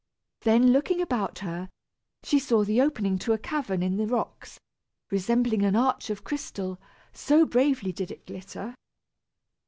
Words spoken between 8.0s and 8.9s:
it glitter.